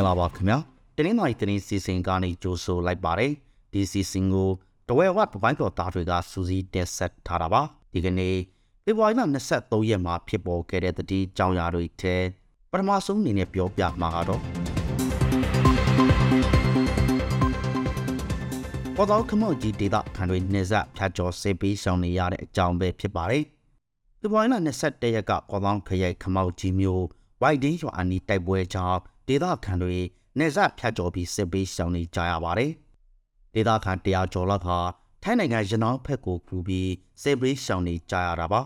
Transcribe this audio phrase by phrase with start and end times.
[0.00, 0.58] ္ဂလာပါခင်ဗျာ
[0.96, 3.32] တနင်္လာရီတင်းစီစဉ်ကနေကြိုဆိုလိုက်ပါတယ်
[3.72, 4.50] ဒီစီစဉ်ကို
[4.88, 8.36] တဝဲဝတ်ဘိုင်းတော်သားတွေကစူးစီးတက်ဆက်ထားတာပါဒီကနေ့
[8.84, 9.22] ဖေဖော်ဝါရီလ
[9.54, 12.16] 23ရက်မှာဖြစ်ပေါ်ခဲ့တဲ့တတိကြောင်ရာတွေထဲ
[12.70, 14.40] ပထမဆုံးအနေနဲ့ပြောပြမှာကတော့
[18.96, 23.44] ပေါ်တော့ခမော့ကြီးဒေတာခံတွေနေဆက်ဖြတ်ကျော်စေးပြီးဆောင်နေရတဲ့အကြောင်းပဲဖြစ်ပါတယ်
[24.20, 27.04] ဖေဖော်ဝါရီလ21ရက်ကပေါ်တော့ခရိုင်ခမော့ကြီးမျိုး
[27.42, 29.96] ဝိုက်ဒင်းရွာအနီးတိုက်ပွဲကြောင့် ဒေသခံတွေ
[30.38, 32.70] နေဆက်ဖြတ်ကျော်ပြီးစစ်ပေးရှောင်နေကြရပါတယ်။
[33.54, 34.78] ဒေသခံတရားကျော်လောက်ဟာ
[35.22, 36.90] ထိုင်းနိုင်ငံရနောင်းဖက်ကိုကူပြီး
[37.22, 38.60] စစ်ပေးရှောင်နေကြရတာပါ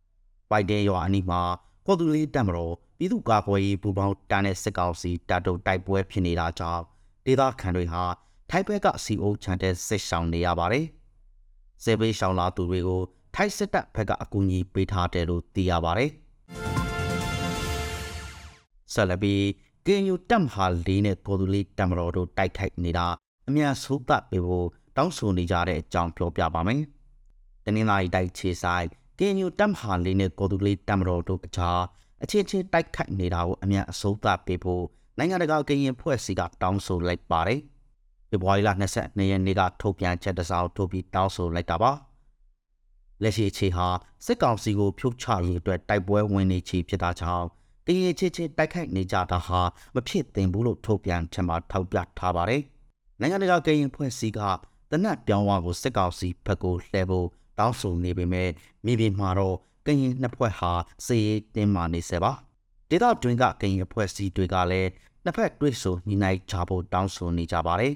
[0.50, 1.42] ။ပိုက်တဲ့ရွာအနီးမှာ
[1.86, 6.82] ကော်တူလေးတက်မတော်ပြည်သူ့ကာကွယ်ရေးပူးပေါင်းတန်းတဲ့စစ်ကောင်စီတပ်တို့တိုက်ပွဲဖြစ်နေတာကြောင့်
[7.26, 8.02] ဒေသခံတွေဟာ
[8.50, 10.86] ထိုင်းဘက်ကစီအိုချန်တဲ့စစ်ရှောင်နေရပါတယ်။
[11.84, 13.02] စစ်ပေးရှောင်လာသူတွေကို
[13.34, 16.10] ထိုင်းစစ်တပ်ဘက်ကအကူအညီပေးထားတယ်လို့သိရပါတယ်။
[18.92, 19.42] ဆက်လက်ပြီး
[19.88, 23.06] ကင်ယူတက်မဟာလေးနဲ့ပေါ်တူလေးတက်မတော်တို့တိုက်ခိုက်နေတာ
[23.48, 26.80] အများဆိုးသတ်ပေးဖို့တောင်းဆိုနေကြတဲ့အကြောင်းပြောပြပါမယ်။
[27.64, 28.86] တနင်္လာရီတိုက်ခြေဆိုင်
[29.18, 31.80] ကင်ယူတက်မဟာလေးနဲ့ပေါ်တူလေးတက်မတော်တို့အကြား
[32.22, 34.84] အချင်းချင်းတိုက်ခိုက်နေတာကိုအများအဆိုးသတ်ပေးဖို့
[35.18, 37.60] နိုင်ငံတကာကရင်ဖွဲ့စည်းကတောင်းဆိုလိုက်ပါတယ်။
[38.28, 41.92] ဖေဖော်ဝါရီလ22ရက်နေ့ကထုတ်ပြန်ချက်တစ်စောင်ထုတ်ပြီးတောင်းဆိုလိုက်တာပါ။
[43.22, 43.86] လက်ရှိအခြေဟာ
[44.24, 47.48] စစ်ကောင်စီကိုဖြုတ်ချရေးအတွက်တိုက်ပွဲဝင်နေချီဖြစ်တာကြောင့်
[47.86, 49.60] တရေချစ်ချစ်တိုက်ခိုက်နေကြတာဟာ
[49.94, 52.62] မဖြစ်သင့်ဘူးလို့ထုတ်ပြန်ချက်မှာထောက်ပြထားပါတယ်။
[53.20, 54.40] နိုင်ငံတကာကရင်ဖွဲ့စည်းက
[54.90, 58.50] တနတ်ပြောင်းဝါကိုစစ်ကောင်စီဘက်ကိုလှည့်ဖို့တောင်းဆိုနေပေမဲ့
[58.84, 60.72] မြေပြင်မှာတော့ကရင်နှစ်ဖွဲ့ဟာ
[61.06, 62.32] စေရေးတင်းမာနေစေပါ။
[62.90, 64.90] ဒေသတွင်းကကရင်ဖွဲ့စည်းတွေကလည်း
[65.24, 67.94] နှစ်ဖက်တွေ့ဆုံညီနိုင်ကြဖို့တောင်းဆိုနေကြပါတယ်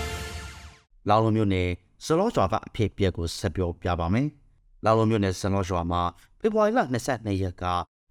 [1.08, 1.68] ။လောင်လုံးမျိုးနဲ့
[2.04, 4.28] စလောကျွာကအဖြစ်ပြက်ကိုဆက်ပြောပြပါမယ်။
[4.84, 6.02] လောင်လုံးမျိုးနဲ့စလောကျွာမှာ
[6.40, 6.80] ဖေဖော်ဝါရီလ
[7.12, 7.64] 22ရက်က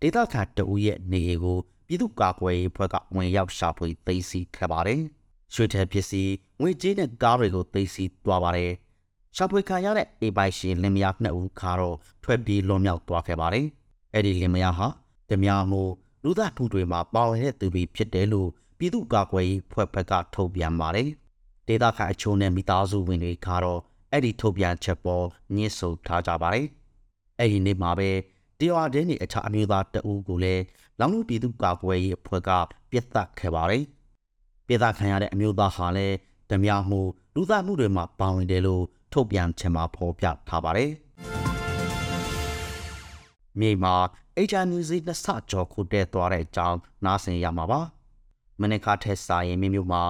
[0.04, 1.58] ဒေသခံတအူးရဲ့နေအိမ်ကို
[1.88, 5.02] ပြည်သူ့ကာကွယ်ရေးဖွဲ့ကဝင်ရောက်ရှာဖွေသိမ်းဆည်းခဲ့ပါတယ်။
[5.54, 6.32] ရွှေထဲပစ္စည်း
[6.62, 8.72] ငွေကြေးနဲ့ကားတွေကိုသိမ်းဆည်းသွားပါတယ်။
[9.36, 13.66] ရှာဖွေခံရတဲ့အေပိုင်ရှင်လင်မယားနှစ်ဦးခါတော့ထွက်ပြေးလွန်မြောက်သွားခဲ့ပါတယ်။
[14.14, 14.88] အဲ့ဒီလင်မယားဟာ
[15.30, 15.82] တမယာမှု
[16.24, 21.10] လူသားမှုတွေမှာပါဝင်တဲ့သူတွေဖြစ်တယ်လို့ပြည်သူ့ကာကွယ်ရေးဖွဲ့ဘက်ကထုတ်ပြန်ပါတယ်။
[21.68, 23.80] ဒေသခံအချို့နဲ့မိသားစုဝင်တွေကတော့
[24.12, 25.26] အဲ့ဒီထုတ်ပြန်ချက်ပေါ်
[25.56, 26.66] ညှင်းဆိုထားကြပါတယ်။
[27.40, 28.10] အဲ့ဒီနေ့မှာပဲ
[28.62, 30.64] တရွာတင်းနေအခြားအမျိုးသားတအူးကိုလည်း
[31.00, 32.50] လောင်လူပြည်သူ့ကာကွယ်ရေးအဖွဲ့က
[32.92, 33.84] ပြစ်တက်ခဲ့ပါတယ်။
[34.68, 36.16] ပြစ်တက်ခံရတဲ့အမျိုးသားဟာလည်း
[36.50, 37.02] ဓမြမှု
[37.36, 38.84] လူသားမှုတွေမှာပါဝင်တယ်လို့
[39.14, 40.92] ထုတ်ပြန်ချင်မှာဖော်ပြထားပါတယ်။
[43.60, 43.96] မြေမှာ
[44.50, 47.82] HNUC နှစ်ဆကျော်ခုတည်းသွားတဲ့အကြောင်းနားဆင်ရမှာပါ။
[48.60, 50.04] မနစ်ခါထက်စာရင်မြို့မြို့မှာ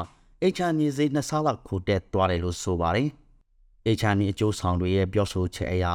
[0.56, 3.08] HNUC နှစ်ဆလောက်ခုတည်းသွားတယ်လို့ဆိုပါတယ်။
[3.98, 5.86] HNUC အကျိုးဆောင်တွေရဲ့ပြောဆိုချက်အရ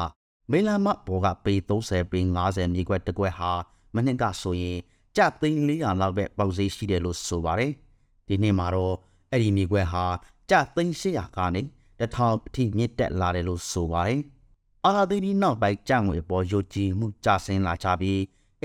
[0.50, 3.52] မေလမဘောကပေ30ပေ50မြေခွက်တစ်ခွက်ဟာ
[3.94, 4.78] မနှစ်ကဆိုရင်
[5.16, 7.72] ကြသိန်း400လောက်ပဲပေါက်ဈေးရှိတယ်လို့ဆိုပါတယ်။
[8.28, 8.94] ဒီနေ့မှာတော့
[9.30, 10.04] အဲ့ဒီမြေခွက်ဟာ
[10.50, 11.60] ကြသိန်း800ကနေ
[11.98, 14.20] တစ်ထောင်အထိမြင့်တက်လာတယ်လို့ဆိုပါတယ်။
[14.84, 18.18] အာဟာသိဒီနောက်ပိုင်းကြံ့ငွေပေါ်ယုတ်ကြည်မှုကျဆင်းလာကြပြီး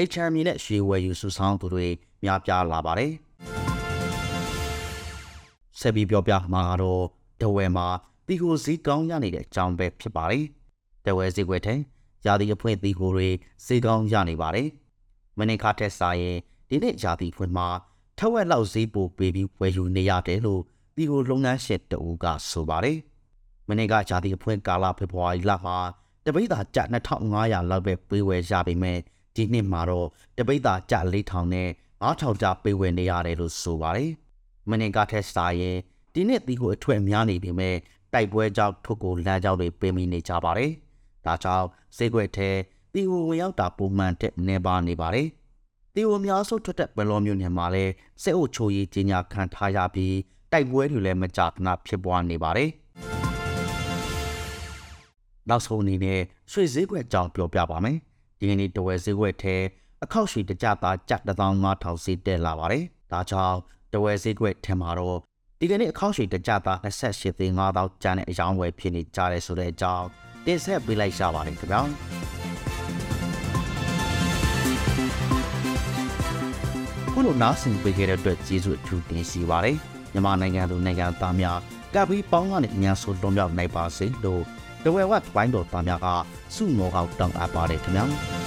[0.09, 1.87] HM နဲ့ရွှေဝယ်ယူစုဆောင်သူတွေ
[2.23, 3.11] များပြားလာပါတယ်။
[5.79, 7.03] ဆက်ပြီးပြောပြမှာကတော့
[7.41, 7.87] တဝဲမှာ
[8.27, 10.45] တီကိုစည်းကောင်းရနေတဲ့အကြောင်းပဲဖြစ်ပါတယ်။
[11.05, 11.75] တဝဲစီခွေထဲ
[12.25, 13.29] ယာတီအဖွင့်သီကိုတွေ
[13.65, 14.67] စေကောင်းရနေပါတယ်။
[15.37, 16.37] မနေ့ကထက်စာရင်
[16.69, 17.67] ဒီနေ့ယာတီဖွင့်မှာ
[18.17, 20.61] ထက်ဝက်လောက်ဈေးပိုပေးပြီးဝယ်ယူနေရတယ်လို့
[20.95, 22.97] ဒီကိုလုပ်ငန်းရှင်တအူးကဆိုပါတယ်။
[23.67, 25.77] မနေ့ကယာတီအဖွင့်ကာလဖေဖော်ဝါရီလမှာ
[26.25, 26.79] တပိတ်သာကျ
[27.23, 28.99] 2500လောက်ပဲပေးဝယ်ရပေမဲ့
[29.35, 30.07] ဒီနှစ်မှာတော့
[30.37, 31.69] တပိတ်သာကျ4000နဲ့
[32.03, 34.11] 9000ကျပေးဝယ်နေရတယ်လို့ဆိုပါတယ်။
[34.69, 35.77] မနေ့ကထက်စာရင်
[36.13, 37.75] ဒီနှစ်ဒီကိုအထွတ်များနေပေမဲ့
[38.13, 40.71] တိုက်ပွဲကြောင့်ထုတ်ကိုလမ်းကြောင်းတွေပေးမိနေကြပါတယ်။
[41.25, 42.49] ဒါကြောင့်စေခွက်ထဲ
[42.93, 45.27] တီဝဝင်ရောက်တာပုံမှန်တဲ့နေပါနေပါတယ်။
[45.95, 47.91] တီဝအများစုထွက်တဲ့ဘလောမျိုးနယ်မှာလည်း
[48.23, 50.15] စစ်အုပ်ချုပ်ရေးကြီးညာခံထားရပြီး
[50.51, 52.69] တိုက်ပွဲတွေလည်းမကြာခဏဖြစ်ပွားနေပါတယ်။
[55.49, 56.19] နောက်ဆုံးအနေနဲ့
[56.51, 57.97] ရွှေဈေးကွက်ကြောင်းပြောပြပါမယ်။
[58.39, 59.55] ဒီကနေ့တဝယ်ဈေးကွက်ထဲ
[60.03, 63.57] အခောက်ရွှေတကြသားကျပ်15000ဈေးတက်လာပါတယ်။ဒါကြောင့်
[63.93, 65.19] တဝယ်ဈေးကွက်ထဲမှာတော့
[65.59, 70.05] ဒီကနေ့အခောက်ရွှေတကြသား28သိန်း5000ကျန်တဲ့အယောင်းဝယ်ဖြစ်နေကြတယ်ဆိုတဲ့အကြောင်း
[70.45, 71.81] တင်ဆက်ပေးလိုက်ရပါတယ်ခင်ဗျာ
[77.11, 79.77] ခုလိုနားဆင်ပေးခဲ့တဲ့အတွက်ကျေးဇူးအထူးတင်ရှိပါတယ်
[80.13, 81.59] မြန်မာနိုင်ငံသူနိုင်ငံသားများ
[81.93, 84.43] ကပ်ပြီးပေါင်းကနေအများဆုံးလွန်မြောက်နိုင်ပါစေလို့
[84.83, 86.07] တဝဲဝတ်ပိုင်းတော်သားများက
[86.55, 88.40] စုမောကောက်တောင်းအပ်ပါတယ်ခင်ဗျာ